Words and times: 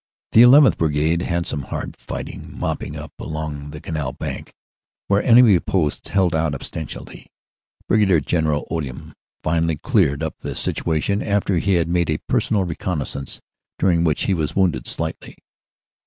The 0.31 0.41
llth. 0.41 0.77
Brigade 0.79 1.21
had 1.21 1.45
some 1.45 1.61
hard 1.61 1.95
fighting, 1.95 2.57
mopping 2.59 2.95
up 2.95 3.11
along 3.19 3.69
the 3.69 3.79
canal 3.79 4.13
bank, 4.13 4.51
where 5.05 5.21
enemy 5.21 5.59
posts 5.59 6.07
held 6.07 6.33
out 6.33 6.55
obstinately. 6.55 7.27
Brig. 7.87 8.25
General 8.25 8.67
Odium 8.71 9.13
finally 9.43 9.75
cleared 9.77 10.23
up 10.23 10.39
the 10.39 10.55
situation 10.55 11.21
after 11.21 11.59
he 11.59 11.77
170 11.77 11.77
CANADA 11.77 11.77
S 11.77 11.77
HUNDRED 11.77 11.77
DAYS 11.77 11.77
had 11.77 11.93
made 11.93 12.09
a 12.09 12.23
personal 12.27 12.63
reconnaissance 12.65 13.41
during 13.77 14.03
which 14.03 14.23
he 14.23 14.33
was 14.33 14.55
wounded 14.55 14.87
slightly. 14.87 15.37